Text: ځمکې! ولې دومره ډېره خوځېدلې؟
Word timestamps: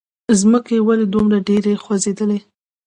ځمکې! 0.39 0.77
ولې 0.87 1.05
دومره 1.13 1.37
ډېره 1.47 1.71
خوځېدلې؟ 1.83 2.39